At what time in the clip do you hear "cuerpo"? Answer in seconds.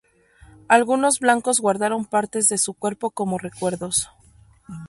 2.73-3.11